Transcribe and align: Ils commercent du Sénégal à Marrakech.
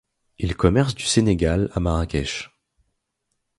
Ils 0.39 0.55
commercent 0.55 0.95
du 0.95 1.03
Sénégal 1.05 1.69
à 1.75 1.79
Marrakech. 1.79 2.49